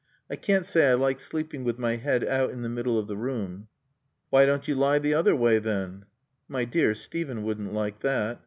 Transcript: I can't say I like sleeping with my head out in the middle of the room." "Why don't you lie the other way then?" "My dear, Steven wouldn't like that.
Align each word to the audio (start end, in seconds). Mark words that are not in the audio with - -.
I 0.31 0.35
can't 0.35 0.65
say 0.65 0.89
I 0.89 0.95
like 0.95 1.19
sleeping 1.19 1.63
with 1.63 1.77
my 1.77 1.97
head 1.97 2.23
out 2.27 2.49
in 2.49 2.63
the 2.63 2.69
middle 2.69 2.97
of 2.97 3.05
the 3.05 3.15
room." 3.15 3.67
"Why 4.31 4.47
don't 4.47 4.67
you 4.67 4.73
lie 4.73 4.97
the 4.97 5.13
other 5.13 5.35
way 5.35 5.59
then?" 5.59 6.05
"My 6.47 6.65
dear, 6.65 6.95
Steven 6.95 7.43
wouldn't 7.43 7.71
like 7.71 7.99
that. 7.99 8.39